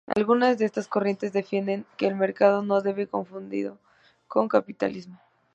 Algunas 0.07 0.57
de 0.57 0.65
estas 0.65 0.87
corrientes 0.87 1.31
defienden 1.31 1.85
que 1.95 2.07
el 2.07 2.15
mercado 2.15 2.63
no 2.63 2.81
debe 2.81 3.03
ser 3.03 3.09
confundido 3.09 3.77
con 4.27 4.47
capitalismo. 4.47 5.21